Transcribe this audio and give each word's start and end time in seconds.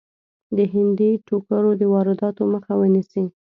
د 0.57 0.57
هندي 0.73 1.11
ټوکرو 1.27 1.71
د 1.79 1.81
وادراتو 1.93 2.43
مخه 2.53 2.73
ونیسي. 2.77 3.23